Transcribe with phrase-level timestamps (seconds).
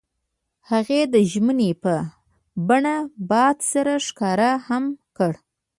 [0.69, 1.95] هغوی د ژمنې په
[2.67, 2.95] بڼه
[3.29, 4.83] باد سره ښکاره هم
[5.17, 5.39] کړه.